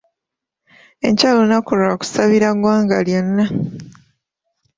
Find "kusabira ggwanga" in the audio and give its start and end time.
1.99-2.97